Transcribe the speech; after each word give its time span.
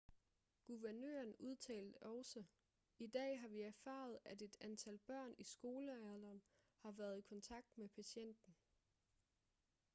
guvernøren 0.67 1.35
udtalte 1.35 2.03
også 2.03 2.43
i 2.99 3.07
dag 3.07 3.39
har 3.39 3.47
vi 3.47 3.61
erfaret 3.61 4.17
at 4.25 4.41
et 4.41 4.57
antal 4.61 4.97
børn 4.97 5.33
i 5.37 5.43
skolealderen 5.43 6.41
har 6.77 6.91
været 6.91 7.17
i 7.17 7.21
kontakt 7.21 7.77
med 7.77 7.89
patienten 7.89 8.53